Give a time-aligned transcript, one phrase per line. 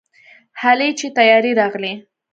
[0.61, 1.93] هلئ چې طيارې راغلې.